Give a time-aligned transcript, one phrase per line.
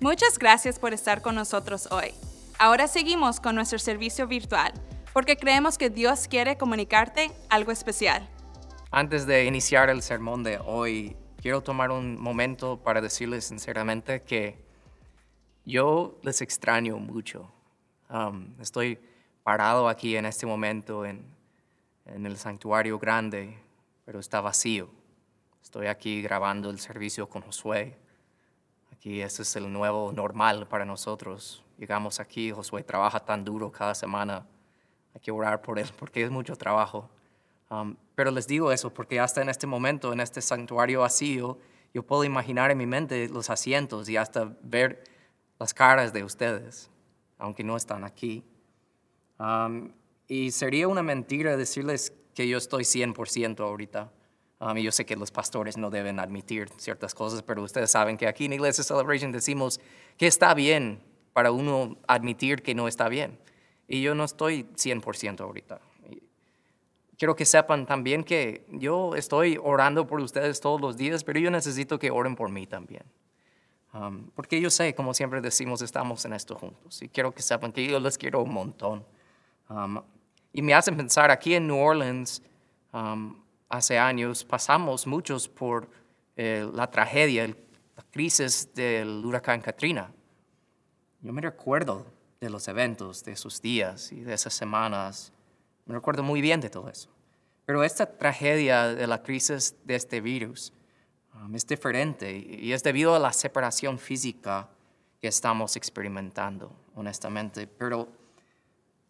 [0.00, 2.12] Muchas gracias por estar con nosotros hoy.
[2.58, 4.74] Ahora seguimos con nuestro servicio virtual,
[5.14, 8.28] porque creemos que Dios quiere comunicarte algo especial.
[8.90, 14.62] Antes de iniciar el sermón de hoy, quiero tomar un momento para decirles sinceramente que
[15.64, 17.50] yo les extraño mucho.
[18.10, 18.98] Um, estoy
[19.42, 21.24] parado aquí en este momento en,
[22.04, 23.58] en el santuario grande,
[24.04, 24.90] pero está vacío.
[25.62, 27.96] Estoy aquí grabando el servicio con Josué.
[28.96, 31.62] Aquí ese es el nuevo normal para nosotros.
[31.78, 34.46] Llegamos aquí, Josué trabaja tan duro cada semana.
[35.14, 37.08] Hay que orar por él porque es mucho trabajo.
[37.70, 41.58] Um, pero les digo eso porque hasta en este momento, en este santuario vacío,
[41.92, 45.04] yo puedo imaginar en mi mente los asientos y hasta ver
[45.58, 46.90] las caras de ustedes,
[47.38, 48.44] aunque no están aquí.
[49.38, 49.92] Um,
[50.28, 54.10] y sería una mentira decirles que yo estoy 100% ahorita.
[54.58, 58.16] Um, y yo sé que los pastores no deben admitir ciertas cosas, pero ustedes saben
[58.16, 59.80] que aquí en Iglesia Celebration decimos
[60.16, 61.00] que está bien
[61.34, 63.38] para uno admitir que no está bien.
[63.86, 65.80] Y yo no estoy 100% ahorita.
[67.18, 71.50] Quiero que sepan también que yo estoy orando por ustedes todos los días, pero yo
[71.50, 73.04] necesito que oren por mí también.
[73.92, 77.00] Um, porque yo sé, como siempre decimos, estamos en esto juntos.
[77.02, 79.04] Y quiero que sepan que yo les quiero un montón.
[79.68, 80.00] Um,
[80.52, 82.42] y me hacen pensar, aquí en New Orleans,
[82.92, 83.36] um,
[83.68, 85.88] hace años, pasamos muchos por
[86.36, 90.12] eh, la tragedia, la crisis del huracán Katrina.
[91.20, 92.06] Yo me recuerdo
[92.40, 95.32] de los eventos, de esos días y de esas semanas.
[95.86, 97.10] Me recuerdo muy bien de todo eso.
[97.64, 100.72] Pero esta tragedia de la crisis de este virus
[101.34, 104.68] um, es diferente y es debido a la separación física
[105.20, 107.66] que estamos experimentando, honestamente.
[107.66, 108.08] Pero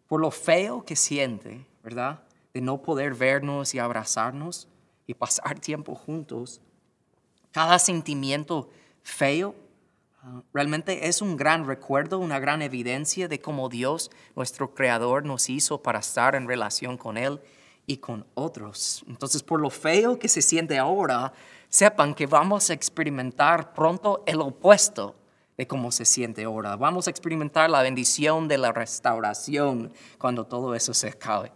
[0.07, 2.23] por lo feo que siente, ¿verdad?
[2.61, 4.67] No poder vernos y abrazarnos
[5.05, 6.61] y pasar tiempo juntos.
[7.51, 8.69] Cada sentimiento
[9.03, 9.55] feo
[10.21, 15.49] ah, realmente es un gran recuerdo, una gran evidencia de cómo Dios, nuestro Creador, nos
[15.49, 17.39] hizo para estar en relación con Él
[17.85, 19.03] y con otros.
[19.07, 21.33] Entonces, por lo feo que se siente ahora,
[21.69, 25.15] sepan que vamos a experimentar pronto el opuesto
[25.57, 26.75] de cómo se siente ahora.
[26.75, 31.51] Vamos a experimentar la bendición de la restauración cuando todo eso se acabe.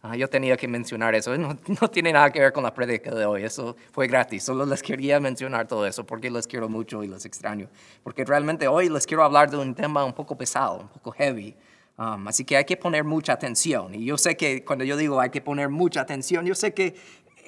[0.00, 3.12] Ah, yo tenía que mencionar eso, no, no, tiene nada que ver con la prédica
[3.12, 7.02] de hoy, eso fue gratis, solo les quería mencionar todo eso porque les quiero mucho
[7.02, 7.68] y les extraño,
[8.04, 11.56] porque realmente hoy les quiero hablar de un tema un poco pesado, un poco heavy,
[11.98, 13.92] um, así que hay que poner mucha atención.
[13.92, 16.94] Y yo sé que cuando yo digo hay que poner mucha atención, yo sé que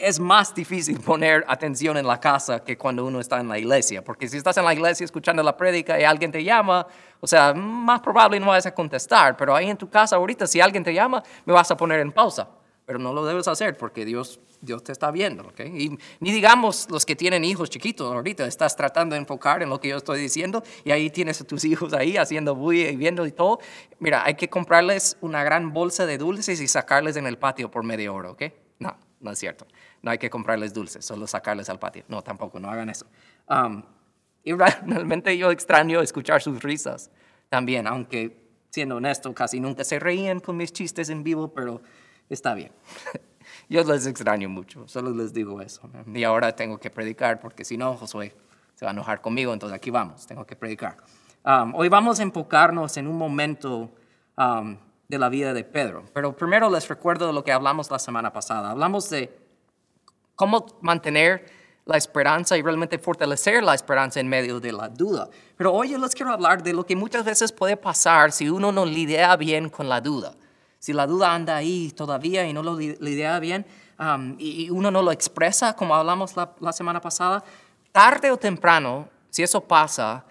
[0.00, 4.02] es más difícil poner atención en la casa que cuando uno está en la iglesia,
[4.02, 6.86] porque si estás en la iglesia escuchando la prédica y alguien te llama,
[7.20, 10.60] o sea, más probable no vas a contestar, pero ahí en tu casa ahorita si
[10.60, 12.48] alguien te llama, me vas a poner en pausa,
[12.86, 15.60] pero no lo debes hacer porque Dios, Dios te está viendo, ¿ok?
[15.60, 19.80] Y ni digamos los que tienen hijos chiquitos ahorita, estás tratando de enfocar en lo
[19.80, 23.26] que yo estoy diciendo y ahí tienes a tus hijos ahí haciendo bulla y viendo
[23.26, 23.60] y todo.
[23.98, 27.84] Mira, hay que comprarles una gran bolsa de dulces y sacarles en el patio por
[27.84, 28.42] media hora, ¿ok?
[28.78, 29.66] No, no es cierto
[30.02, 32.04] no hay que comprarles dulces, solo sacarles al patio.
[32.08, 33.06] No, tampoco, no hagan eso.
[33.48, 33.82] Um,
[34.42, 37.10] y realmente yo extraño escuchar sus risas
[37.48, 38.40] también, aunque
[38.70, 41.82] siendo honesto, casi nunca se reían con mis chistes en vivo, pero
[42.28, 42.72] está bien.
[43.68, 45.90] yo les extraño mucho, solo les digo eso.
[46.14, 48.34] Y ahora tengo que predicar, porque si no, Josué
[48.74, 50.96] se va a enojar conmigo, entonces aquí vamos, tengo que predicar.
[51.44, 53.90] Um, hoy vamos a enfocarnos en un momento
[54.36, 54.76] um,
[55.08, 58.70] de la vida de Pedro, pero primero les recuerdo lo que hablamos la semana pasada.
[58.70, 59.49] Hablamos de
[60.40, 61.44] cómo mantener
[61.84, 65.28] la esperanza y realmente fortalecer la esperanza en medio de la duda.
[65.54, 68.72] Pero hoy yo les quiero hablar de lo que muchas veces puede pasar si uno
[68.72, 70.32] no lidia bien con la duda.
[70.78, 73.66] Si la duda anda ahí todavía y no lo lidia bien
[73.98, 77.44] um, y uno no lo expresa como hablamos la, la semana pasada,
[77.92, 80.24] tarde o temprano, si eso pasa,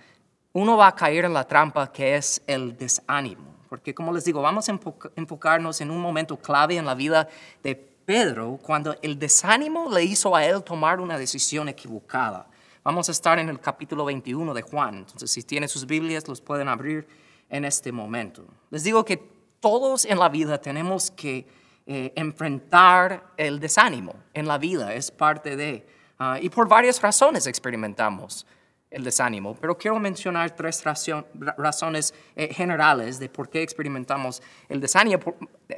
[0.54, 3.44] uno va a caer en la trampa que es el desánimo.
[3.70, 4.80] Porque como les digo, vamos a
[5.16, 7.28] enfocarnos en un momento clave en la vida
[7.62, 12.48] de Pedro cuando el desánimo le hizo a él tomar una decisión equivocada.
[12.84, 16.42] Vamos a estar en el capítulo 21 de Juan, entonces si tienen sus Biblias los
[16.42, 17.08] pueden abrir
[17.52, 18.46] en este momento.
[18.72, 19.18] Les digo que
[19.60, 21.46] todos en la vida tenemos que
[21.86, 25.86] eh, enfrentar el desánimo en la vida, es parte de,
[26.18, 28.48] ah, y por varias razones experimentamos
[28.92, 35.20] el desánimo, pero quiero mencionar tres razones eh, generales de por qué experimentamos el desánimo,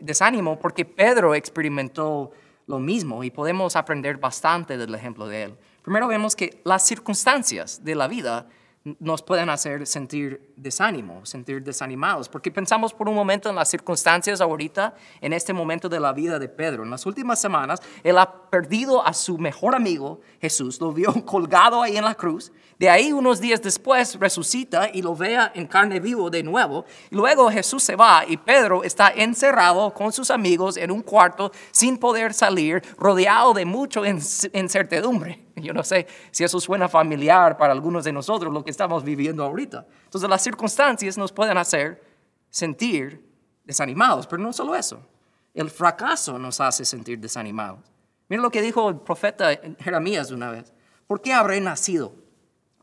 [0.02, 2.32] desánimo, porque Pedro experimentó
[2.68, 5.58] lo mismo y podemos aprender bastante del ejemplo de él.
[5.82, 8.48] Primero vemos que las circunstancias de la vida
[8.84, 14.42] nos pueden hacer sentir desánimo, sentir desanimados, porque pensamos por un momento en las circunstancias
[14.42, 16.84] ahorita, en este momento de la vida de Pedro.
[16.84, 21.82] En las últimas semanas, él ha perdido a su mejor amigo, Jesús, lo vio colgado
[21.82, 26.00] ahí en la cruz, de ahí unos días después resucita y lo vea en carne
[26.00, 30.90] vivo de nuevo, luego Jesús se va y Pedro está encerrado con sus amigos en
[30.90, 35.51] un cuarto sin poder salir, rodeado de mucha incertidumbre.
[35.56, 39.44] Yo no sé si eso suena familiar para algunos de nosotros, lo que estamos viviendo
[39.44, 39.86] ahorita.
[40.06, 42.04] Entonces las circunstancias nos pueden hacer
[42.50, 43.26] sentir
[43.64, 45.02] desanimados, pero no solo eso.
[45.54, 47.80] El fracaso nos hace sentir desanimados.
[48.30, 49.50] Miren lo que dijo el profeta
[49.80, 50.74] Jeremías una vez.
[51.08, 52.14] ¿Por qué habré nacido?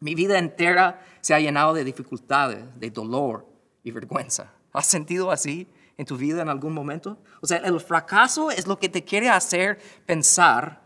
[0.01, 3.47] Mi vida entera se ha llenado de dificultades, de dolor
[3.83, 4.53] y vergüenza.
[4.73, 5.67] ¿Has sentido así
[5.97, 7.19] en tu vida en algún momento?
[7.41, 10.83] O sea, el fracaso es lo que te quiere hacer pensar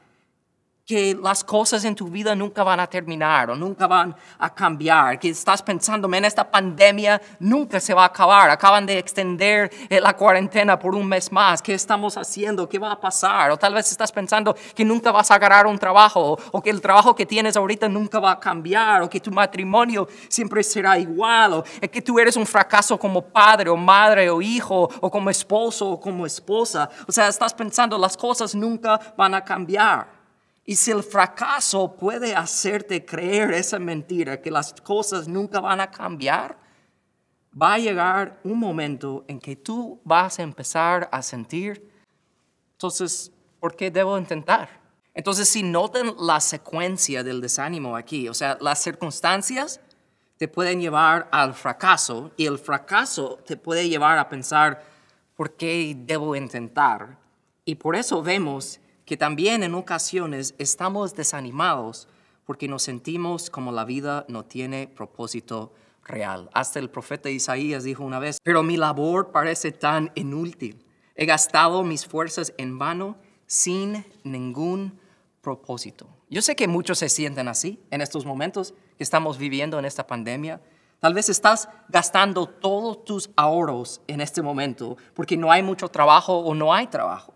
[0.92, 5.18] que las cosas en tu vida nunca van a terminar o nunca van a cambiar,
[5.18, 10.02] que estás pensando, en esta pandemia nunca se va a acabar, acaban de extender eh,
[10.02, 12.68] la cuarentena por un mes más, ¿qué estamos haciendo?
[12.68, 13.50] ¿Qué va a pasar?
[13.52, 16.82] O tal vez estás pensando que nunca vas a agarrar un trabajo o que el
[16.82, 21.54] trabajo que tienes ahorita nunca va a cambiar o que tu matrimonio siempre será igual
[21.54, 25.88] o que tú eres un fracaso como padre o madre o hijo o como esposo
[25.88, 26.90] o como esposa.
[27.08, 30.21] O sea, estás pensando las cosas nunca van a cambiar.
[30.64, 35.90] Y si el fracaso puede hacerte creer esa mentira, que las cosas nunca van a
[35.90, 36.56] cambiar,
[37.60, 41.90] va a llegar un momento en que tú vas a empezar a sentir,
[42.72, 44.80] entonces, ¿por qué debo intentar?
[45.14, 49.80] Entonces, si notan la secuencia del desánimo aquí, o sea, las circunstancias
[50.36, 54.82] te pueden llevar al fracaso y el fracaso te puede llevar a pensar,
[55.36, 57.18] ¿por qué debo intentar?
[57.64, 58.80] Y por eso vemos
[59.12, 62.08] que también en ocasiones estamos desanimados
[62.46, 66.48] porque nos sentimos como la vida no tiene propósito real.
[66.54, 70.86] Hasta el profeta Isaías dijo una vez, pero mi labor parece tan inútil.
[71.14, 74.98] He gastado mis fuerzas en vano sin ningún
[75.42, 76.08] propósito.
[76.30, 80.06] Yo sé que muchos se sienten así en estos momentos que estamos viviendo en esta
[80.06, 80.62] pandemia.
[81.00, 86.38] Tal vez estás gastando todos tus ahorros en este momento porque no hay mucho trabajo
[86.38, 87.31] o no hay trabajo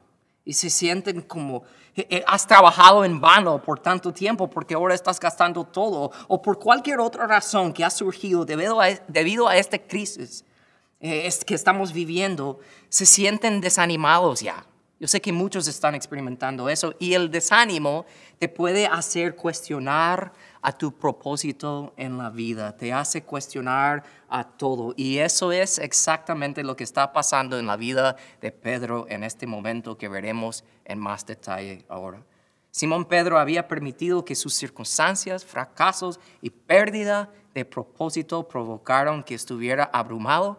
[0.47, 1.65] y se sienten como
[1.95, 6.41] eh, eh, has trabajado en vano por tanto tiempo porque ahora estás gastando todo o
[6.41, 10.45] por cualquier otra razón que ha surgido debido a, debido a esta crisis
[11.01, 14.65] eh, que estamos viviendo, se sienten desanimados ya.
[14.99, 18.07] Yo sé que muchos están experimentando eso y el desánimo
[18.39, 20.33] te puede hacer cuestionar
[20.67, 24.95] a tu propósito en la vida, te hace cuestionar a todo.
[24.97, 29.47] Y eso es exactamente lo que está pasando en la vida de Pedro en este
[29.47, 32.21] momento que veremos en más detalle ahora.
[32.73, 39.85] Simón Pedro había permitido que sus circunstancias, fracasos y pérdida de propósito provocaron que estuviera
[39.93, 40.59] abrumado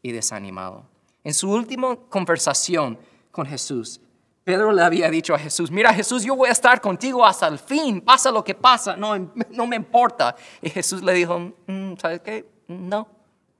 [0.00, 0.84] y desanimado.
[1.24, 3.00] En su última conversación
[3.32, 4.00] con Jesús,
[4.44, 7.58] Pedro le había dicho a Jesús, mira Jesús, yo voy a estar contigo hasta el
[7.58, 10.34] fin, pasa lo que pasa, no, no me importa.
[10.62, 12.48] Y Jesús le dijo, mm, ¿sabes qué?
[12.68, 13.06] No,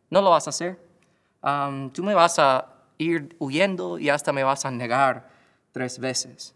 [0.08, 0.80] no lo vas a hacer.
[1.92, 2.66] tú me vas a
[2.98, 5.30] ir huyendo y hasta me vas a negar
[5.72, 6.54] tres veces.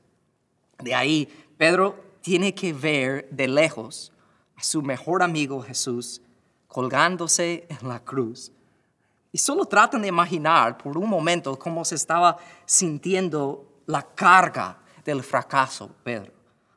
[0.79, 4.13] De ahí, Pedro tiene que ver de lejos
[4.57, 6.23] a su mejor amigo Jesús
[6.67, 8.51] colgándose en la cruz.
[9.31, 12.37] Y solo tratan de imaginar por un momento cómo se estaba
[12.67, 16.33] sintiendo la carga del fracaso, Pedro.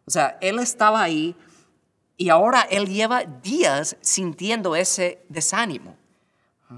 [0.06, 1.36] O sea, él estaba ahí
[2.18, 5.98] y ahora él lleva días sintiendo ese desánimo.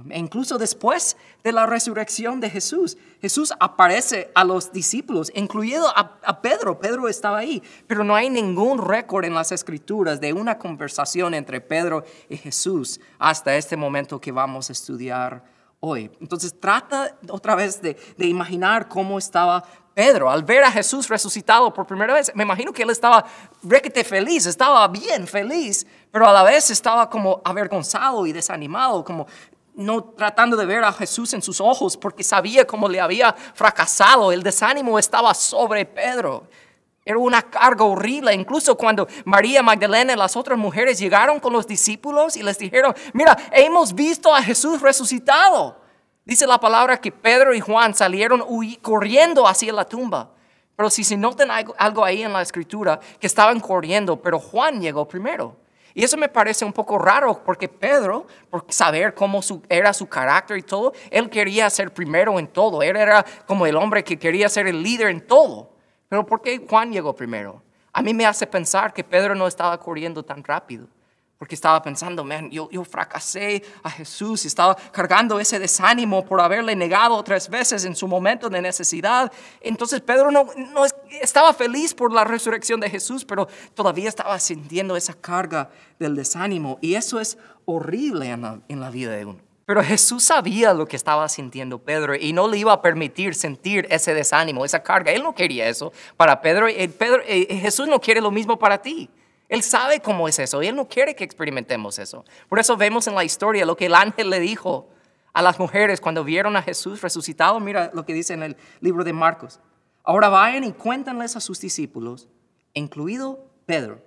[0.10, 6.42] E incluso después de la resurrección de Jesús, Jesús aparece a los discípulos, incluido a,
[6.42, 6.80] Pedro.
[6.80, 11.60] Pedro estaba ahí, pero no hay ningún récord en las escrituras de una conversación entre
[11.60, 15.44] Pedro y Jesús hasta este momento que vamos a estudiar
[15.80, 16.12] hoy.
[16.22, 19.64] Entonces trata otra vez de, imaginar cómo estaba
[20.00, 22.32] Pedro al ver a Jesús resucitado por primera vez.
[22.34, 23.26] Me imagino que él estaba
[23.62, 29.28] requete feliz, estaba bien feliz, pero a la vez estaba como avergonzado y desanimado, como
[29.76, 34.32] no tratando de ver a Jesús en sus ojos porque sabía cómo le había fracasado.
[34.32, 36.48] El desánimo estaba sobre Pedro.
[37.04, 38.34] Era una carga horrible.
[38.34, 42.96] Incluso cuando María Magdalena y las otras mujeres llegaron con los discípulos y les dijeron,
[43.12, 45.89] mira, hemos visto a Jesús resucitado.
[46.30, 48.46] Dice la palabra que Pedro y Juan salieron
[48.84, 50.30] corriendo hacia la tumba.
[50.76, 55.08] Pero si se notan algo ahí en la escritura, que estaban corriendo, pero Juan llegó
[55.08, 55.58] primero.
[55.96, 60.60] Y eso me parece un poco raro porque Pedro, por saber cómo era su carácter
[60.60, 62.84] y todo, él quería ser primero en todo.
[62.84, 65.72] Él era como el hombre que quería ser el líder en todo.
[66.10, 67.64] Pero ¿por qué Juan llegó primero?
[67.92, 70.86] A mí me hace pensar que Pedro no estaba corriendo tan rápido,
[71.40, 76.76] porque estaba pensando, man, yo, yo fracasé a Jesús, estaba cargando ese desánimo por haberle
[76.76, 79.32] negado tres veces en su momento de necesidad.
[79.62, 80.84] Entonces Pedro no, no
[81.22, 86.78] estaba feliz por la resurrección de Jesús, pero todavía estaba sintiendo esa carga del desánimo.
[86.82, 89.40] Y eso es horrible en la, en la vida de uno.
[89.66, 93.88] Pero Jesús sabía lo que estaba sintiendo Pedro y no le iba a permitir sentir
[93.90, 95.14] ese desánimo, esa carga.
[95.14, 96.68] Él no quería eso para Pedro.
[96.98, 99.10] Pedro Jesús no quiere lo mismo para ti.
[99.50, 102.24] Él sabe cómo es eso y Él no quiere que experimentemos eso.
[102.48, 104.88] Por eso vemos en la historia lo que el ángel le dijo
[105.34, 107.60] a las mujeres cuando vieron a Jesús resucitado.
[107.60, 109.60] Mira lo que dice en el libro de Marcos.
[110.04, 112.30] Ahora vayan y cuéntanles a sus discípulos,
[112.74, 114.04] incluido Pedro,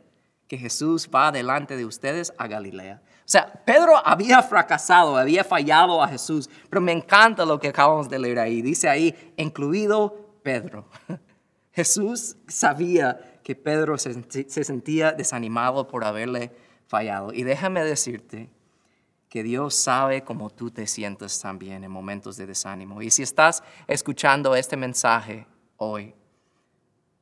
[0.47, 3.03] que Jesús va delante de ustedes a Galilea.
[3.05, 8.09] O sea, Pedro había fracasado, había fallado a Jesús, pero me encanta lo que acabamos
[8.09, 8.63] de leer ahí.
[8.63, 10.89] Dice ahí, incluido Pedro.
[11.73, 14.15] Jesús sabía que Pedro se,
[14.65, 16.53] sentía desanimado por haberle
[16.87, 17.33] fallado.
[17.33, 18.51] Y déjame decirte
[19.29, 23.03] que Dios sabe cómo tú te sientes también en momentos de desánimo.
[23.03, 25.47] Y si estás escuchando este mensaje
[25.77, 26.15] hoy,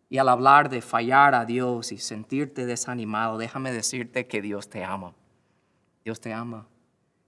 [0.09, 4.83] y al hablar de fallar a Dios y sentirte desanimado, déjame decirte que Dios te
[4.83, 5.15] ama.
[6.05, 6.67] Dios te ama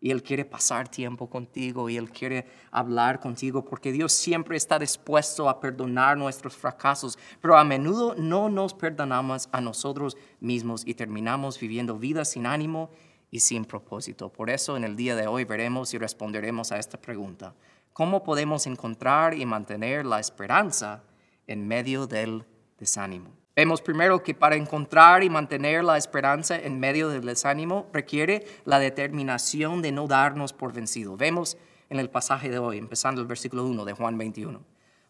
[0.02, 4.80] y Él quiere pasar tiempo contigo y Él quiere hablar contigo porque Dios siempre está
[4.80, 10.94] dispuesto a perdonar nuestros fracasos, pero a menudo no nos perdonamos a nosotros mismos y
[10.94, 12.90] terminamos viviendo vidas sin ánimo
[13.30, 14.28] y sin propósito.
[14.28, 17.54] Por eso en el día de hoy veremos y responderemos a esta pregunta.
[17.92, 21.04] ¿Cómo podemos encontrar y mantener la esperanza
[21.46, 22.44] en medio del
[22.76, 23.41] desánimo?
[23.54, 28.78] Vemos primero que para encontrar y mantener la esperanza en medio del desánimo requiere la
[28.78, 31.18] determinación de no darnos por vencido.
[31.18, 31.58] Vemos
[31.90, 34.62] en el pasaje de hoy, empezando el versículo 1 de Juan 21.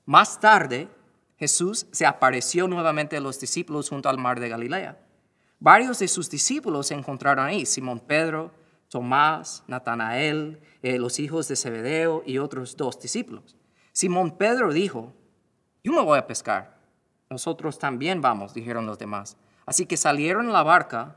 [0.06, 0.88] Más tarde,
[1.37, 4.99] Jesús se apareció nuevamente a los discípulos junto al mar de Galilea.
[5.61, 8.50] Varios de sus discípulos se encontraron ahí, Simón Pedro,
[8.88, 13.56] Tomás, Natanael, eh, los hijos de Zebedeo y otros dos discípulos.
[13.92, 15.12] Simón Pedro dijo,
[15.84, 16.81] yo me voy a pescar.
[17.32, 19.38] Nosotros también vamos, dijeron los demás.
[19.64, 21.16] Así que salieron a la barca,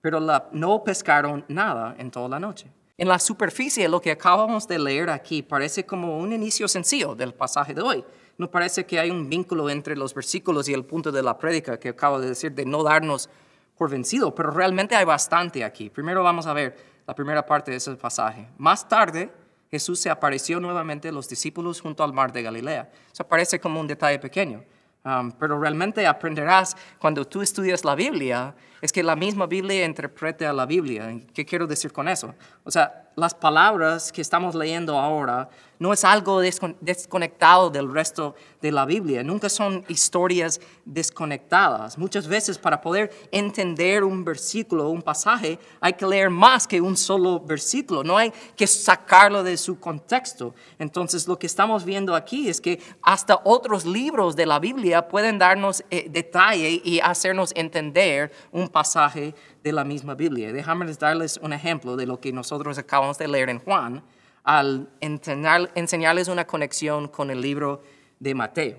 [0.00, 0.18] pero
[0.52, 2.72] no pescaron nada en toda la noche.
[2.96, 7.34] En la superficie, lo que acabamos de leer aquí parece como un inicio sencillo del
[7.34, 8.04] pasaje de hoy.
[8.38, 11.78] No parece que hay un vínculo entre los versículos y el punto de la prédica
[11.78, 13.28] que acabo de decir de no darnos
[13.76, 15.90] por vencido, pero realmente hay bastante aquí.
[15.90, 16.74] Primero vamos a ver
[17.06, 18.48] la primera parte de ese pasaje.
[18.56, 19.30] Más tarde,
[19.70, 22.90] Jesús se apareció nuevamente a los discípulos junto al mar de Galilea.
[23.12, 24.64] Eso parece como un detalle pequeño.
[25.02, 30.50] Um, pero realmente aprenderás cuando tú estudias la Biblia, es que la misma Biblia interpreta
[30.50, 31.18] a la Biblia.
[31.32, 32.34] ¿Qué quiero decir con eso?
[32.64, 35.48] O sea, las palabras que estamos leyendo ahora
[35.80, 41.96] no es algo desconectado del resto de la Biblia, nunca son historias desconectadas.
[41.96, 46.82] Muchas veces para poder entender un versículo o un pasaje hay que leer más que
[46.82, 50.54] un solo versículo, no hay que sacarlo de su contexto.
[50.78, 55.38] Entonces lo que estamos viendo aquí es que hasta otros libros de la Biblia pueden
[55.38, 59.34] darnos eh, detalle y hacernos entender un pasaje
[59.64, 60.52] de la misma Biblia.
[60.52, 64.02] Déjame darles un ejemplo de lo que nosotros acabamos de leer en Juan
[64.44, 67.82] al enseñarles una conexión con el libro
[68.18, 68.78] de Mateo.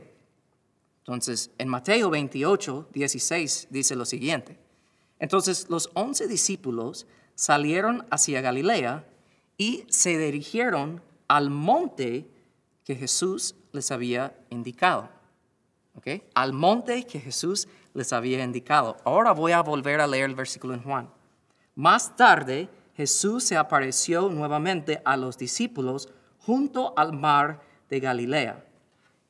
[0.99, 4.57] Entonces, en Mateo 28, 16 dice lo siguiente.
[5.19, 9.05] Entonces los once discípulos salieron hacia Galilea
[9.57, 12.27] y se dirigieron al monte
[12.83, 15.09] que Jesús les había indicado.
[15.95, 16.23] ¿Okay?
[16.33, 18.97] Al monte que Jesús les había indicado.
[19.03, 21.09] Ahora voy a volver a leer el versículo en Juan.
[21.75, 22.69] Más tarde,
[23.01, 28.63] Jesús se apareció nuevamente a los discípulos junto al mar de Galilea.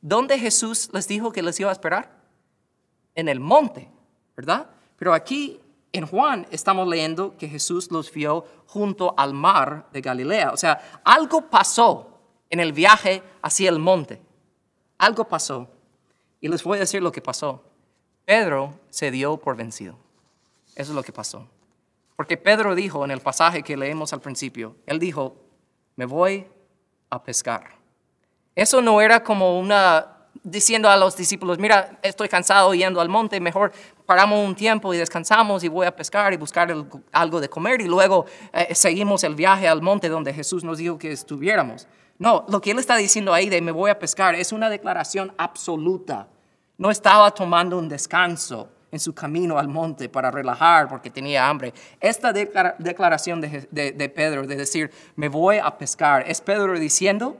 [0.01, 2.21] ¿Dónde Jesús les dijo que les iba a esperar?
[3.15, 3.89] En el monte,
[4.35, 4.69] ¿verdad?
[4.97, 5.61] Pero aquí
[5.93, 10.51] en Juan estamos leyendo que Jesús los vio junto al mar de Galilea.
[10.51, 14.21] O sea, algo pasó en el viaje hacia el monte.
[14.97, 15.69] Algo pasó.
[16.41, 17.63] Y les voy a decir lo que pasó.
[18.25, 19.95] Pedro se dio por vencido.
[20.75, 21.47] Eso es lo que pasó.
[22.15, 25.35] Porque Pedro dijo en el pasaje que leemos al principio, él dijo,
[25.95, 26.47] me voy
[27.09, 27.75] a pescar.
[28.55, 33.39] Eso no era como una diciendo a los discípulos, mira, estoy cansado yendo al monte,
[33.39, 33.71] mejor
[34.05, 36.73] paramos un tiempo y descansamos y voy a pescar y buscar
[37.11, 40.97] algo de comer y luego eh, seguimos el viaje al monte donde Jesús nos dijo
[40.97, 41.87] que estuviéramos.
[42.17, 45.33] No, lo que él está diciendo ahí de me voy a pescar es una declaración
[45.37, 46.27] absoluta
[46.81, 51.73] no estaba tomando un descanso en su camino al monte para relajar porque tenía hambre.
[51.99, 57.37] Esta declaración de, Pedro de decir, me voy a pescar, es Pedro diciendo,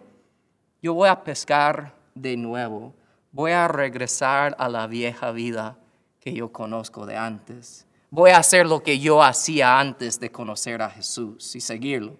[0.82, 2.96] yo voy a pescar de nuevo,
[3.32, 5.78] voy a regresar a la vieja vida
[6.20, 7.86] que yo conozco de antes.
[8.10, 12.18] voy a hacer lo que yo hacía antes de conocer a Jesús y seguirlo.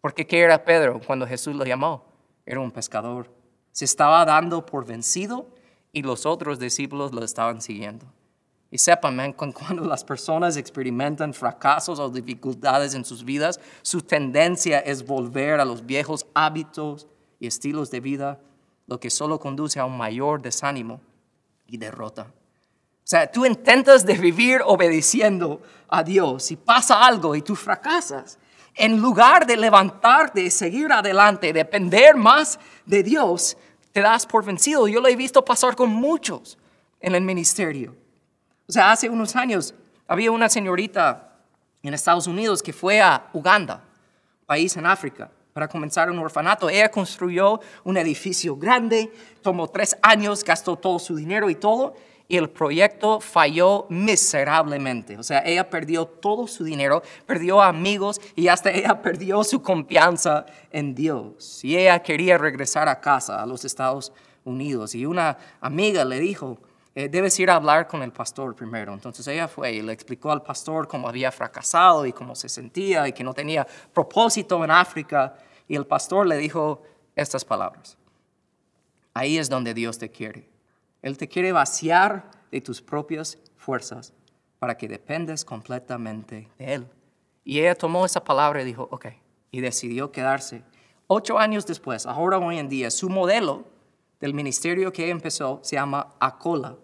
[0.00, 2.04] Porque ¿qué era Pedro cuando Jesús lo llamó?
[2.46, 3.30] Era un pescador.
[3.70, 5.46] Se estaba dando por vencido
[5.92, 8.06] y los otros discípulos lo estaban siguiendo.
[8.70, 15.04] Y sepan, cuando las personas experimentan fracasos o dificultades en sus vidas, su tendencia es
[15.04, 17.06] volver a los viejos hábitos
[17.38, 18.40] y estilos de vida,
[18.86, 21.00] lo que solo conduce a un mayor desánimo
[21.66, 22.22] y derrota.
[22.22, 28.38] O sea, tú intentas vivir obedeciendo a Dios y pasa algo y tú fracasas.
[28.74, 33.56] En lugar de levantarte y seguir adelante, depender más de Dios,
[33.92, 34.86] te das por vencido.
[34.86, 36.56] Yo lo he visto pasar con muchos
[37.00, 37.96] en el ministerio.
[38.70, 39.74] O sea, hace unos años
[40.06, 41.32] había una señorita
[41.82, 43.82] en Estados Unidos que fue a Uganda,
[44.46, 46.70] país en África, para comenzar un orfanato.
[46.70, 49.12] Ella construyó un edificio grande,
[49.42, 51.96] tomó tres años, gastó todo su dinero y todo,
[52.28, 55.18] y el proyecto falló miserablemente.
[55.18, 60.46] O sea, ella perdió todo su dinero, perdió amigos y hasta ella perdió su confianza
[60.70, 61.64] en Dios.
[61.64, 64.12] Y ella quería regresar a casa, a los Estados
[64.44, 64.94] Unidos.
[64.94, 66.60] Y una amiga le dijo,
[67.04, 68.92] eh, debes ir a hablar con el pastor primero.
[68.92, 73.08] Entonces ella fue y le explicó al pastor cómo había fracasado y cómo se sentía
[73.08, 75.36] y que no tenía propósito en África.
[75.66, 76.82] Y el pastor le dijo
[77.14, 77.96] estas palabras.
[79.14, 80.48] Ahí es donde Dios te quiere.
[81.02, 84.12] Él te quiere vaciar de tus propias fuerzas
[84.58, 86.86] para que dependes completamente de Él.
[87.44, 89.06] Y ella tomó esa palabra y dijo, ok,
[89.50, 90.62] y decidió quedarse.
[91.06, 93.64] Ocho años después, ahora hoy en día, su modelo
[94.20, 96.76] del ministerio que empezó se llama ACOLA.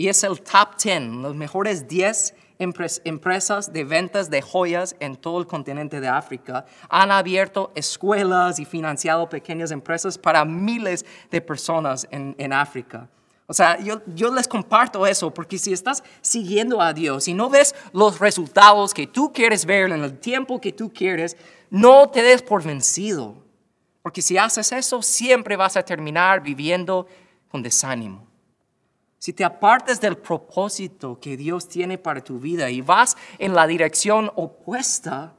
[0.00, 5.38] Y es el top 10, los mejores 10 empresas de ventas de joyas en todo
[5.40, 6.64] el continente de África.
[6.88, 13.10] Han abierto escuelas y financiado pequeñas empresas para miles de personas en, en África.
[13.46, 17.50] O sea, yo, yo, les comparto eso porque si estás siguiendo a Dios y no
[17.50, 21.36] ves los resultados que tú quieres ver en el tiempo que tú quieres,
[21.68, 23.34] no te des por vencido.
[24.00, 27.06] Porque si haces eso, siempre vas a terminar viviendo
[27.50, 28.29] con desánimo.
[29.20, 33.66] Si te apartes del propósito que Dios tiene para tu vida y vas en la
[33.66, 35.34] dirección opuesta,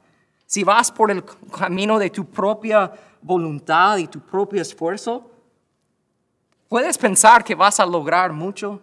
[0.46, 5.28] si vas por el camino de tu propia voluntad y tu propio esfuerzo,
[6.68, 8.80] puedes pensar que vas a lograr mucho,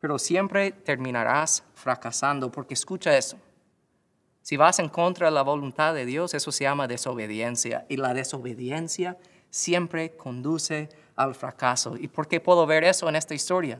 [0.00, 3.38] pero siempre terminarás fracasando, porque escucha eso.
[4.40, 7.84] Si vas en contra de la voluntad de Dios, eso se llama desobediencia.
[7.90, 9.18] Y la desobediencia
[9.50, 11.98] siempre conduce al fracaso.
[11.98, 13.78] ¿Y por qué puedo ver eso en esta historia?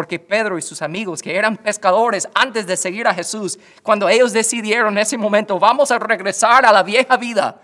[0.00, 4.32] Porque Pedro y sus amigos, que eran pescadores antes de seguir a Jesús, cuando ellos
[4.32, 7.60] decidieron en ese momento, vamos a regresar a la vieja vida.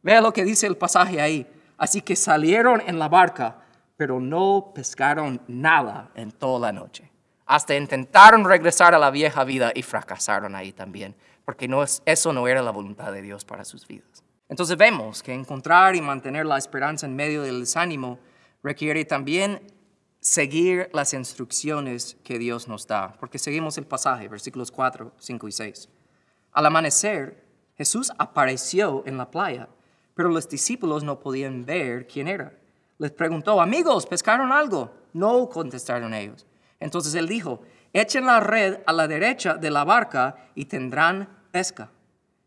[0.00, 1.46] Vea lo que dice el pasaje ahí.
[1.76, 3.58] Así que salieron en la barca,
[3.98, 7.12] pero no pescaron nada en toda la noche.
[7.44, 12.32] Hasta intentaron regresar a la vieja vida y fracasaron ahí también porque no es, eso
[12.32, 14.24] no era la voluntad de Dios para sus vidas.
[14.48, 18.18] Entonces vemos que encontrar y mantener la esperanza en medio del desánimo
[18.62, 19.60] requiere también
[20.22, 25.52] seguir las instrucciones que Dios nos da, porque seguimos el pasaje, versículos 4, 5 y
[25.52, 25.88] 6.
[26.52, 27.44] Al amanecer,
[27.76, 29.68] Jesús apareció en la playa,
[30.14, 32.54] pero los discípulos no podían ver quién era.
[32.98, 34.94] Les preguntó, amigos, ¿pescaron algo?
[35.12, 36.46] No contestaron ellos.
[36.78, 37.60] Entonces él dijo,
[37.92, 41.90] echen la red a la derecha de la barca y tendrán pesca.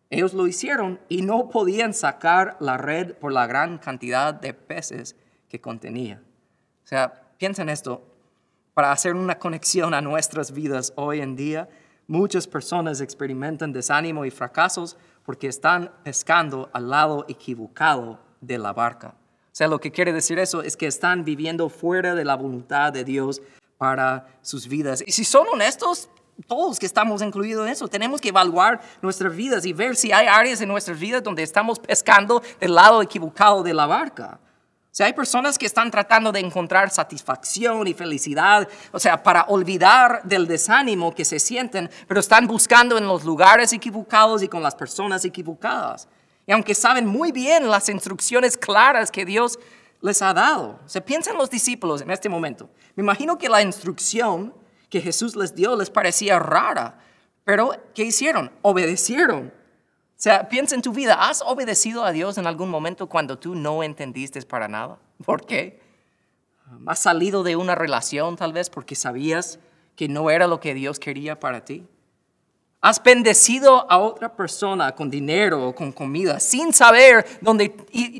[0.09, 5.17] Ellos lo hicieron y no podían sacar la red por la gran cantidad de peces
[5.49, 6.21] que contenía.
[6.85, 8.01] O sea, piensen esto,
[8.73, 11.69] para hacer una conexión a nuestras vidas hoy en día,
[12.07, 19.15] muchas personas experimentan desánimo y fracasos porque están pescando al lado equivocado de la barca.
[19.55, 22.91] O sea, lo que quiere decir eso es que están viviendo fuera de la voluntad
[22.91, 23.41] de Dios
[23.77, 25.01] para sus vidas.
[25.07, 26.09] Y si son honestos,
[26.47, 30.27] todos que estamos incluidos en eso, tenemos que evaluar nuestras vidas y ver si hay
[30.27, 34.39] áreas en nuestras vidas donde estamos pescando del lado equivocado de la barca.
[34.97, 40.21] O hay personas que están tratando de encontrar satisfacción y felicidad, o sea, para olvidar
[40.23, 44.73] del desánimo que se sienten, pero están buscando en los lugares equivocados y con las
[44.73, 46.07] personas equivocadas.
[46.47, 49.59] Y aunque saben muy bien las instrucciones claras que Dios
[50.01, 50.79] les ha dado.
[50.85, 52.69] Se piensan los discípulos en este momento.
[52.95, 54.53] Me imagino que la instrucción
[54.89, 56.99] que Jesús les dio les parecía rara,
[57.43, 58.49] pero ¿qué hicieron?
[58.61, 59.51] Obedecieron.
[60.25, 63.83] Sea, piensa en tu vida, ¿has obedecido a Dios en algún momento cuando tú no
[63.83, 64.97] entendiste para nada?
[65.23, 65.79] ¿Por qué?
[66.87, 69.59] ¿Has salido de una relación tal vez porque sabías
[69.95, 71.85] que no era lo que Dios quería para ti?
[72.81, 77.69] Has bendecido a otra persona con dinero o con comida sin saber dónde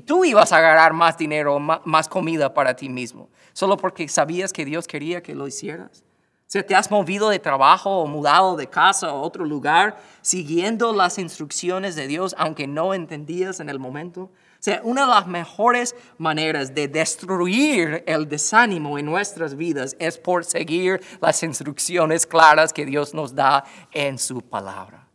[0.05, 4.53] tú ibas a ganar más dinero o más comida para ti mismo, solo porque sabías
[4.53, 6.04] que Dios quería que lo hicieras.
[6.47, 11.17] Sea, te has movido de trabajo o mudado de casa a otro lugar siguiendo las
[11.17, 14.29] instrucciones de Dios, aunque no entendías en el momento.
[14.59, 20.45] Sea, una de las mejores maneras de destruir el desánimo en nuestras vidas es por
[20.45, 25.07] seguir las instrucciones claras que Dios nos da en su palabra.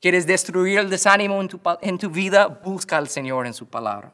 [0.00, 1.40] ¿Quieres destruir el desánimo
[1.80, 2.48] en tu vida?
[2.48, 4.12] Busca al Señor en su palabra.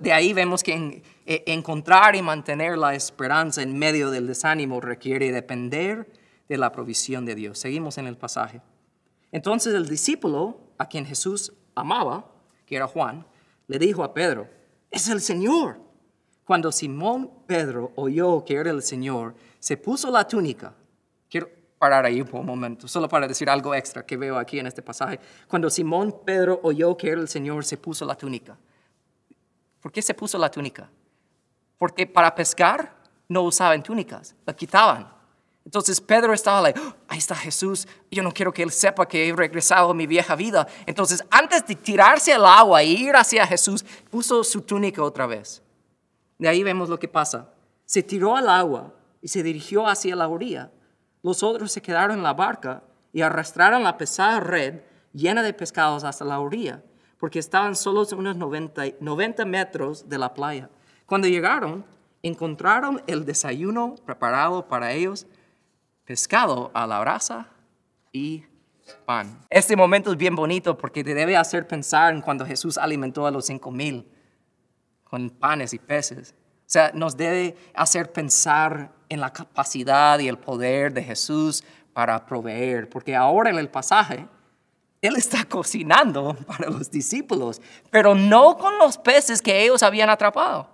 [0.00, 5.30] De ahí vemos que eh, encontrar y mantener la esperanza en medio del desánimo requiere
[5.30, 6.10] depender
[6.48, 7.58] de la provisión de Dios.
[7.58, 8.62] Seguimos en el pasaje.
[9.30, 12.30] Entonces el discípulo a quien Jesús amaba,
[12.66, 13.26] que era Juan,
[13.66, 14.48] le dijo a Pedro,
[14.90, 15.80] es el Señor.
[16.44, 20.74] Cuando Simón Pedro oyó que era el Señor, se puso la túnica.
[21.28, 24.66] Quiero parar ahí por un momento, solo para decir algo extra que veo aquí en
[24.66, 25.18] este pasaje.
[25.48, 28.56] Cuando Simón Pedro oyó que era el Señor, se puso la túnica.
[29.84, 30.88] ¿Por qué se puso la túnica?
[31.76, 32.96] Porque para pescar
[33.28, 35.12] no usaban túnicas, la quitaban.
[35.62, 39.28] Entonces Pedro estaba like, oh, ahí está Jesús, yo no quiero que él sepa que
[39.28, 40.66] he regresado a mi vieja vida.
[40.86, 45.62] Entonces antes de tirarse al agua e ir hacia Jesús, puso su túnica otra vez.
[46.38, 47.50] De ahí vemos lo que pasa.
[47.84, 50.70] Se tiró al agua y se dirigió hacia la orilla.
[51.22, 54.80] Los otros se quedaron en la barca y arrastraron la pesada red
[55.12, 56.82] llena de pescados hasta la orilla
[57.18, 60.68] porque estaban solo unos 90, 90 metros de la playa.
[61.06, 61.84] Cuando llegaron,
[62.22, 65.26] encontraron el desayuno preparado para ellos,
[66.04, 67.48] pescado a la brasa
[68.12, 68.44] y
[69.04, 69.38] pan.
[69.50, 73.30] Este momento es bien bonito porque te debe hacer pensar en cuando Jesús alimentó a
[73.30, 74.06] los cinco mil
[75.04, 76.34] con panes y peces.
[76.60, 82.26] O sea, nos debe hacer pensar en la capacidad y el poder de Jesús para
[82.26, 84.26] proveer, porque ahora en el pasaje
[85.06, 90.68] él está cocinando para los discípulos, pero no con los peces que ellos habían atrapado.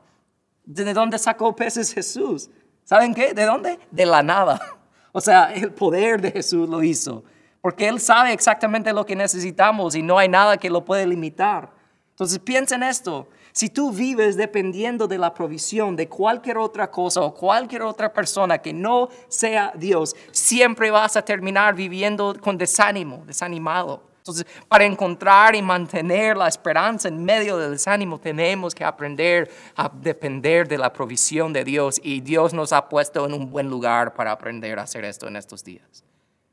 [0.64, 2.48] ¿De dónde sacó peces Jesús?
[2.84, 3.34] ¿Saben qué?
[3.34, 3.78] ¿De dónde?
[3.90, 4.60] De la nada.
[5.12, 7.24] O sea, el poder de Jesús lo hizo,
[7.60, 11.72] porque Él sabe exactamente lo que necesitamos y no hay nada que lo puede limitar.
[12.10, 13.28] Entonces piensa en esto.
[13.50, 18.58] Si tú vives dependiendo de la provisión de cualquier otra cosa o cualquier otra persona
[18.58, 24.09] que no sea Dios, siempre vas a terminar viviendo con desánimo, desanimado.
[24.20, 29.88] Entonces, para encontrar y mantener la esperanza en medio del desánimo, tenemos que aprender a
[29.88, 34.12] depender de la provisión de Dios y Dios nos ha puesto en un buen lugar
[34.12, 36.04] para aprender a hacer esto en estos días.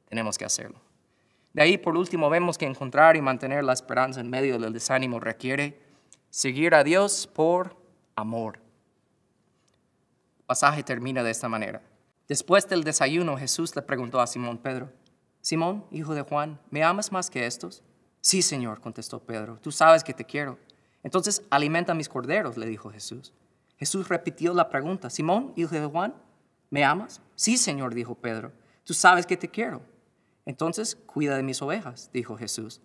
[0.07, 0.79] Tenemos que hacerlo.
[1.51, 5.19] De ahí, por último, vemos que encontrar y mantener la esperanza en medio del desánimo
[5.19, 5.77] requiere
[6.29, 7.75] seguir a Dios por
[8.15, 8.59] amor.
[10.39, 11.81] El pasaje termina de esta manera.
[12.29, 14.89] Después del desayuno, Jesús le preguntó a Simón Pedro,
[15.47, 17.81] Simón, hijo de Juan, ¿me amas más que estos?
[18.19, 20.59] Sí, Señor, contestó Pedro, tú sabes que te quiero.
[21.03, 23.31] Entonces, alimenta mis corderos, le dijo Jesús.
[23.77, 26.13] Jesús repitió la pregunta, Simón, hijo de Juan,
[26.69, 27.21] ¿me amas?
[27.35, 28.51] Sí, Señor, dijo Pedro,
[28.83, 29.81] tú sabes que te quiero.
[30.45, 32.81] Entonces, cuida de mis ovejas, dijo Jesús.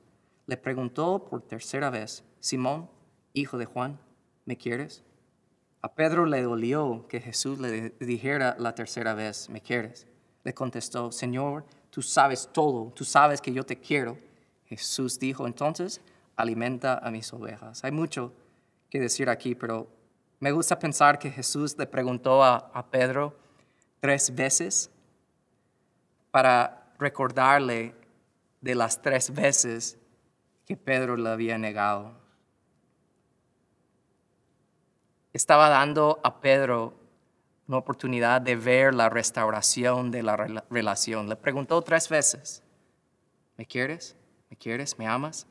[0.47, 2.89] Le preguntó por tercera vez, Simón,
[3.33, 3.99] hijo de Juan,
[4.45, 5.03] ¿me quieres?
[5.81, 10.07] A Pedro le dolió que Jesús le dijera la tercera vez, ¿me quieres?
[10.45, 14.19] Le contestó, Señor, tú sabes todo, tú sabes que yo te quiero.
[14.65, 16.01] Jesús dijo, entonces,
[16.37, 17.85] alimenta a mis ovejas.
[17.85, 18.33] Hay mucho
[18.89, 19.87] que decir aquí, pero
[20.41, 23.37] me gusta pensar que Jesús le preguntó a, a Pedro
[24.01, 24.91] tres veces
[26.31, 27.95] para recordarle
[28.63, 29.99] de las tres veces
[30.65, 32.15] que Pedro le había negado.
[35.35, 37.02] Estaba dando a Pedro
[37.73, 40.37] una oportunidad de ver la restauración de la
[40.69, 41.29] relación.
[41.29, 42.63] Le preguntó tres veces,
[43.57, 44.15] ¿me quieres?
[44.51, 44.99] ¿Me quieres?
[44.99, 45.47] ¿Me amas?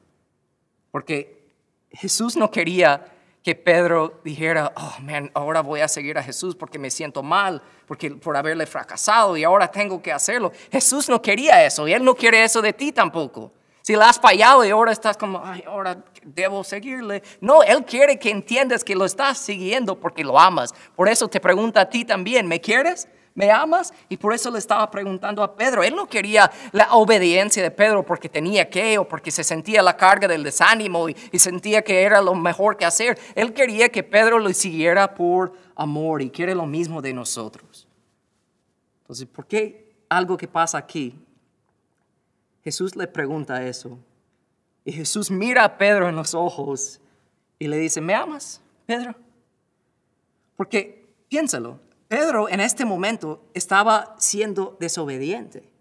[0.92, 1.50] Porque
[1.92, 3.12] Jesús no quería
[3.44, 7.64] que Pedro dijera, oh, man, ahora voy a seguir a Jesús porque me siento mal,
[7.88, 10.52] porque por haberle fracasado y ahora tengo que hacerlo.
[10.72, 13.52] Jesús no quería eso y Él no quiere eso de ti tampoco.
[13.92, 17.22] Si la has fallado y ahora estás como, ahora debo seguirle.
[17.42, 20.74] No, Él quiere que entiendas que lo estás siguiendo porque lo amas.
[20.96, 23.10] Por eso te pregunta a ti también, ¿me quieres?
[23.34, 23.94] ¿Me amas?
[24.08, 25.84] Y por eso le estaba preguntando a Pedro.
[25.84, 29.98] Él no quería la obediencia de Pedro porque tenía que o porque se sentía la
[29.98, 33.20] carga del desánimo y, y sentía que era lo mejor que hacer.
[33.36, 37.90] Él quería que Pedro lo siguiera por amor y quiere lo mismo de nosotros.
[39.02, 41.14] Entonces, ¿por qué algo que pasa aquí
[42.64, 43.98] Jesús le pregunta eso.
[44.84, 47.00] Y Jesús mira a Pedro en los ojos
[47.60, 49.16] y le dice, ¿me amas, Pedro?
[50.56, 55.72] Porque piénsalo, Pedro en este momento estaba siendo desobediente.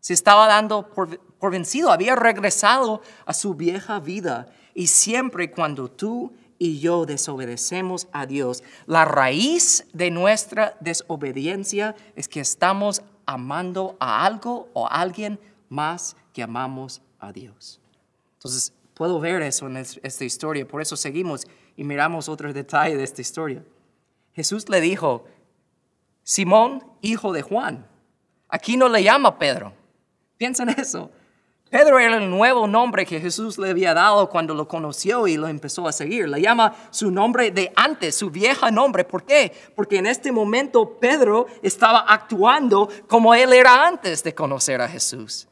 [0.00, 1.18] Se estaba dando por,
[1.50, 4.48] vencido, había regresado a su vieja vida.
[4.74, 12.28] Y siempre cuando tú y yo desobedecemos a Dios, la raíz de nuestra desobediencia es
[12.28, 17.80] que estamos amando a algo o a alguien más que amamos a Dios.
[18.34, 23.04] Entonces, puedo ver eso en esta historia, por eso seguimos y miramos otro detalle de
[23.04, 23.64] esta historia.
[24.32, 25.24] Jesús le dijo,
[26.22, 27.86] Simón, hijo de Juan,
[28.48, 29.72] aquí no le llama Pedro.
[30.36, 31.10] Piensa en eso.
[31.70, 35.46] Pedro era el nuevo nombre que Jesús le había dado cuando lo conoció y lo
[35.46, 36.28] empezó a seguir.
[36.28, 39.04] Le llama su nombre de antes, su vieja nombre.
[39.04, 39.52] ¿Por qué?
[39.76, 45.46] Porque en este momento Pedro estaba actuando como él era antes de conocer a Jesús.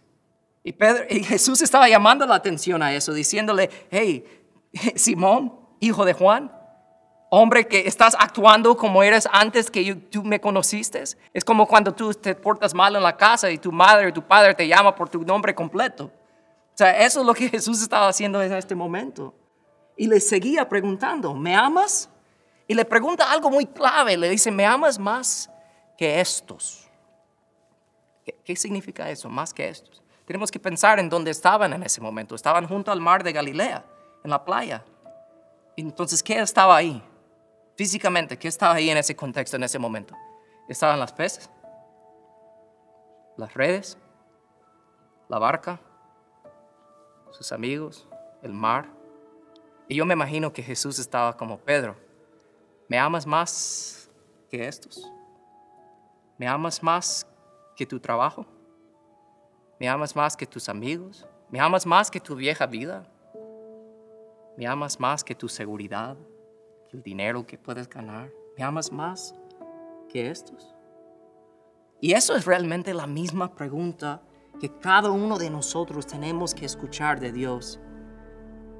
[0.68, 4.22] Y, Pedro, y Jesús estaba llamando la atención a eso, diciéndole, hey,
[4.96, 6.52] Simón, hijo de Juan,
[7.30, 11.02] hombre que estás actuando como eres antes que tú me conociste.
[11.32, 14.20] Es como cuando tú te portas mal en la casa y tu madre o tu
[14.20, 16.04] padre te llama por tu nombre completo.
[16.04, 19.34] O sea, eso es lo que Jesús estaba haciendo en este momento.
[19.96, 22.10] Y le seguía preguntando, ¿me amas?
[22.66, 25.48] Y le pregunta algo muy clave, le dice, ¿me amas más
[25.96, 26.86] que estos?
[28.22, 30.02] ¿Qué, qué significa eso, más que estos?
[30.28, 32.34] Tenemos que pensar en dónde estaban en ese momento.
[32.34, 33.82] Estaban junto al mar de Galilea,
[34.22, 34.84] en la playa.
[35.74, 37.02] Entonces, ¿qué estaba ahí?
[37.78, 40.14] Físicamente, ¿qué estaba ahí en ese contexto, en ese momento?
[40.68, 41.48] Estaban las peces,
[43.38, 43.96] las redes,
[45.30, 45.80] la barca,
[47.30, 48.06] sus amigos,
[48.42, 48.84] el mar.
[49.88, 51.96] Y yo me imagino que Jesús estaba como Pedro.
[52.86, 54.10] ¿Me amas más
[54.50, 55.10] que estos?
[56.36, 57.26] ¿Me amas más
[57.74, 58.44] que tu trabajo?
[59.78, 61.26] ¿Me amas más que tus amigos?
[61.50, 63.06] ¿Me amas más que tu vieja vida?
[64.56, 66.16] ¿Me amas más que tu seguridad?
[66.92, 68.30] el dinero que puedes ganar.
[68.56, 69.34] ¿Me amas más
[70.08, 70.74] que estos?
[72.00, 74.22] Y eso es realmente la misma pregunta
[74.60, 77.80] que cada uno de nosotros tenemos que escuchar de Dios.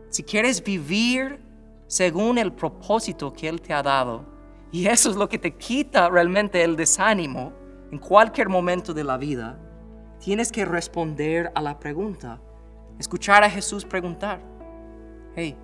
[0.08, 1.40] Si quieres vivir
[1.87, 4.24] según el propósito que Él te ha dado,
[4.70, 7.52] y eso es lo que te quita realmente el desánimo
[7.90, 9.58] en cualquier momento de la vida,
[10.18, 12.40] tienes que responder a la pregunta.
[12.98, 14.40] Escuchar a Jesús preguntar,
[15.35, 15.57] hey,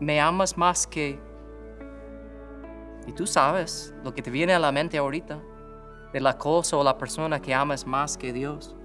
[0.00, 1.18] ¿me amas más que
[3.08, 5.40] y tú sabes lo que te viene a la mente ahorita,
[6.12, 8.76] de la cosa o la persona que amas más que Dios.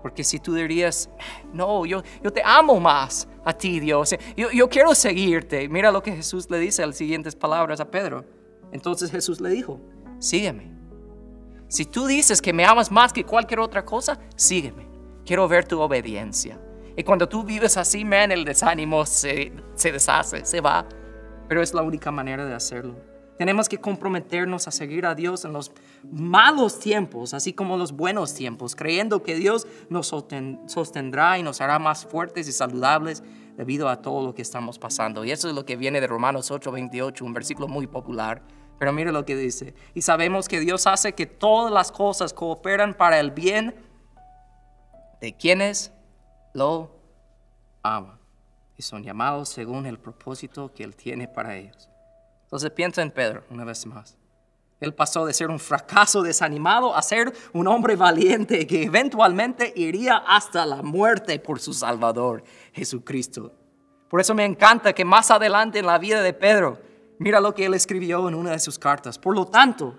[0.00, 1.10] Porque si tú dirías,
[1.52, 5.68] no, yo, yo te amo más a ti, Dios, yo, yo quiero seguirte.
[5.68, 8.24] Mira lo que Jesús le dice a las siguientes palabras a Pedro.
[8.70, 9.80] Entonces Jesús le dijo,
[10.20, 10.71] sígueme.
[11.72, 14.86] Si tú dices que me amas más que cualquier otra cosa, sígueme.
[15.24, 16.60] Quiero ver tu obediencia.
[16.94, 20.86] Y cuando tú vives así, man, el desánimo se, se deshace, se va
[21.52, 22.96] pero es la única manera de hacerlo.
[23.36, 25.70] Tenemos que comprometernos a seguir a Dios en los
[26.10, 30.14] malos tiempos, así como los buenos tiempos, creyendo que Dios nos
[30.66, 33.22] sostendrá y nos hará más fuertes y saludables
[33.54, 35.26] debido a todo lo que estamos pasando.
[35.26, 38.42] Y eso es lo que viene de Romanos 8:28, un versículo muy popular.
[38.82, 39.76] Pero mire lo que dice.
[39.94, 43.76] Y sabemos que Dios hace que todas las cosas cooperan para el bien
[45.20, 45.92] de quienes
[46.52, 46.90] lo
[47.84, 48.18] aman
[48.76, 51.88] y son llamados según el propósito que Él tiene para ellos.
[52.42, 54.18] Entonces piensa en Pedro una vez más.
[54.80, 60.16] Él pasó de ser un fracaso desanimado a ser un hombre valiente que eventualmente iría
[60.16, 62.42] hasta la muerte por su Salvador,
[62.72, 63.52] Jesucristo.
[64.10, 66.90] Por eso me encanta que más adelante en la vida de Pedro,
[67.22, 69.18] mira lo que él escribió en una de sus cartas.
[69.18, 69.94] Por lo tanto,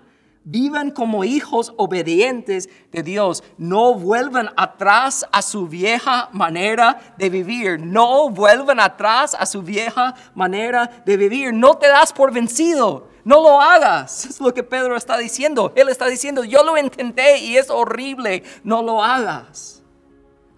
[0.46, 3.42] Vivan como hijos obedientes de Dios.
[3.56, 7.80] No vuelvan atrás a su vieja manera de vivir.
[7.80, 11.54] No vuelvan atrás a su vieja manera de vivir.
[11.54, 13.08] No te das por vencido.
[13.24, 14.26] No lo hagas.
[14.34, 15.72] Es lo que Pedro está diciendo.
[15.76, 18.42] Él está diciendo, yo lo intenté y es horrible.
[18.62, 19.82] No lo hagas.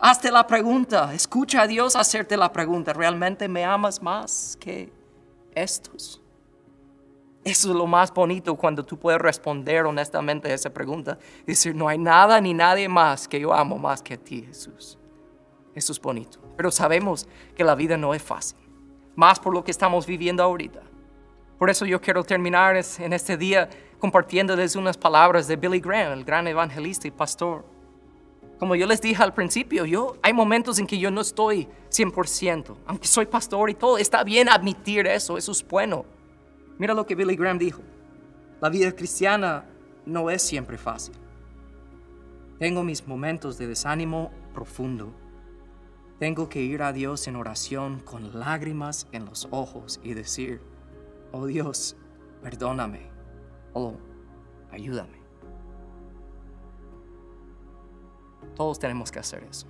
[0.01, 1.15] Hazte la pregunta.
[1.15, 2.93] Escucha a Dios hacerte la pregunta.
[2.93, 4.93] ¿Realmente me amas más que
[5.55, 6.21] estos?
[7.47, 11.17] Eso es lo más bonito cuando tú puedes responder honestamente a esa pregunta.
[11.47, 14.99] Decir, no hay nada ni nadie más que yo amo más que a ti, Jesús.
[15.73, 16.41] Eso es bonito.
[16.57, 18.59] Pero sabemos que la vida no es fácil.
[19.15, 20.83] Más por lo que estamos viviendo ahorita.
[21.57, 26.25] Por eso yo quiero terminar en este día compartiéndoles unas palabras de Billy Graham, el
[26.25, 27.65] gran evangelista y pastor.
[28.59, 32.75] Como yo les dije al principio, yo hay momentos en que yo no estoy 100%,
[32.87, 36.16] aunque soy pastor y todo, está bien admitir eso, eso es bueno.
[36.79, 37.83] Mira lo que Billy Graham dijo.
[38.61, 39.65] La vida cristiana
[40.05, 41.15] no es siempre fácil.
[42.59, 45.13] Tengo mis momentos de desánimo profundo.
[46.19, 50.63] Tengo que ir a Dios en oración con lágrimas en los ojos y decir,
[51.33, 51.97] oh Dios,
[52.43, 53.11] perdóname.
[53.75, 53.95] Oh,
[54.71, 55.21] ayúdame.
[58.55, 59.67] Todos tenemos que hacer eso.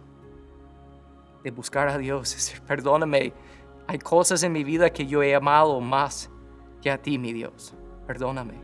[1.43, 3.33] De buscar a Dios, decir, perdóname.
[3.89, 6.31] Hay cosas en mi vida que yo he amado más
[6.85, 7.75] a ti, mi Dios.
[8.07, 8.55] Perdóname.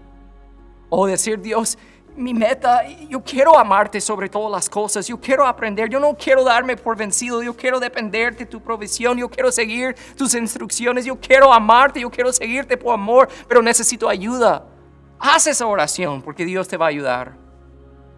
[0.88, 1.78] O decir, Dios,
[2.16, 6.44] mi meta, yo quiero amarte sobre todas las cosas, yo quiero aprender, yo no quiero
[6.44, 11.18] darme por vencido, yo quiero depender de tu provisión, yo quiero seguir tus instrucciones, yo
[11.18, 14.66] quiero amarte, yo quiero seguirte por amor, pero necesito ayuda.
[15.18, 17.36] Haz esa oración porque Dios te va a ayudar.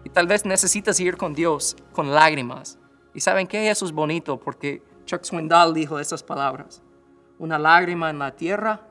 [0.03, 2.77] Y tal vez necesitas ir con Dios con lágrimas.
[3.13, 6.83] Y saben que eso es bonito porque Chuck Swindoll dijo esas palabras.
[7.39, 8.81] Una lágrima en la tierra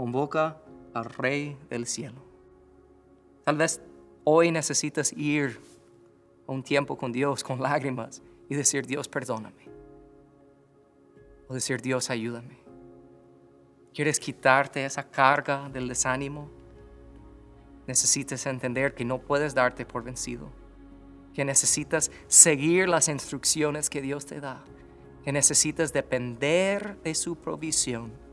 [0.00, 0.56] convoca
[0.94, 2.22] al Rey del cielo.
[3.44, 3.82] Tal vez
[4.24, 5.60] hoy necesitas ir
[6.46, 9.68] a un tiempo con Dios con lágrimas y decir, Dios, perdóname.
[11.48, 12.56] O decir, Dios, ayúdame.
[13.92, 16.48] ¿Quieres quitarte esa carga del desánimo?
[17.86, 20.48] Necesitas entender que no puedes darte por vencido,
[21.34, 24.64] que necesitas seguir las instrucciones que Dios te da,
[25.24, 28.29] que necesitas depender de su provisión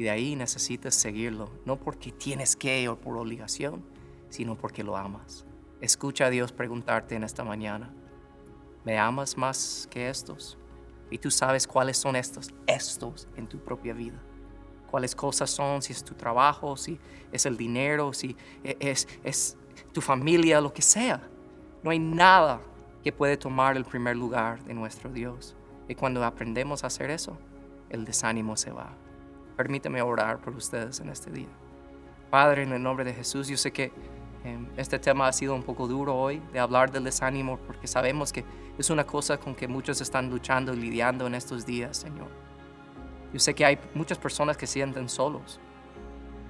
[0.00, 3.84] y de ahí necesitas seguirlo, no porque tienes que o por obligación,
[4.30, 5.44] sino porque lo amas.
[5.82, 7.92] Escucha a Dios preguntarte en esta mañana,
[8.82, 10.56] ¿me amas más que estos?
[11.10, 14.18] Y tú sabes cuáles son estos, estos en tu propia vida.
[14.90, 16.98] Cuáles cosas son, si es tu trabajo, si
[17.30, 18.34] es el dinero, si
[18.64, 19.58] e-, es, es
[19.92, 21.28] tu familia, lo que sea.
[21.82, 22.62] No hay nada
[23.04, 25.54] que puede tomar el primer lugar de nuestro Dios.
[25.88, 27.36] Y cuando aprendemos a hacer eso,
[27.90, 28.96] el desánimo se va.
[29.60, 31.50] Permíteme orar por ustedes en este día.
[32.30, 33.92] Padre, en el nombre de Jesús, yo sé que
[34.42, 38.32] em, este tema ha sido un poco duro hoy de hablar del desánimo porque sabemos
[38.32, 38.42] que
[38.78, 42.28] es una cosa con que muchos están luchando y lidiando en estos días, Señor.
[43.34, 45.60] Yo sé que hay muchas personas que se sienten solos,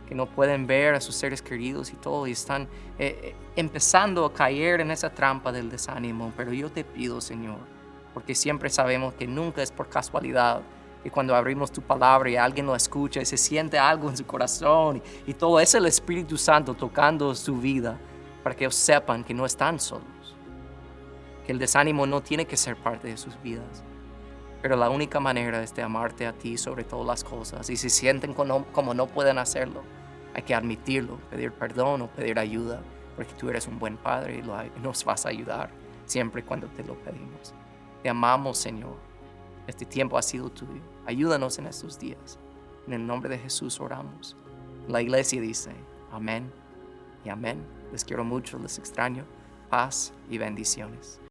[0.07, 4.25] que no pueden ver a sus seres queridos y todo, y están eh, eh, empezando
[4.25, 6.33] a caer en esa trampa del desánimo.
[6.37, 7.59] Pero yo te pido, Señor,
[8.15, 10.63] porque siempre sabemos que nunca es por casualidad
[11.05, 14.27] y cuando abrimos tu palabra y alguien lo escucha y se siente algo en su
[14.27, 17.99] corazón y, todo es el Espíritu Santo tocando su vida
[18.43, 20.37] para que ellos sepan que no están solos,
[21.47, 23.83] que el desánimo no tiene que ser parte de sus vidas.
[24.63, 27.71] Pero la única manera es de amarte a ti sobre todas las cosas.
[27.71, 29.83] Y si sienten como, como no pueden hacerlo,
[30.35, 32.83] hay que admitirlo, pedir perdón o pedir ayuda,
[33.17, 35.71] porque tú eres un buen padre y nos vas a ayudar
[36.05, 37.55] siempre cuando te lo pedimos.
[38.03, 39.10] Te amamos, Señor
[39.71, 40.83] este tiempo ha sido tuyo.
[41.07, 42.39] Ayúdanos en estos días.
[42.87, 44.37] En el nombre de Jesús oramos.
[44.89, 45.71] La iglesia dice,
[46.13, 46.51] amén
[47.25, 47.65] y amén.
[47.93, 49.25] Les quiero mucho, les extraño.
[49.69, 51.21] Paz y bendiciones.